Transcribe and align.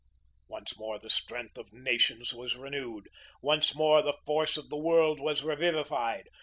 Once 0.47 0.75
more 0.79 0.97
the 0.97 1.11
strength 1.11 1.59
of 1.59 1.71
nations 1.71 2.33
was 2.33 2.55
renewed. 2.55 3.07
Once 3.39 3.75
more 3.75 4.01
the 4.01 4.17
force 4.25 4.57
of 4.57 4.67
the 4.69 4.75
world 4.75 5.19
was 5.19 5.43
revivified. 5.43 6.27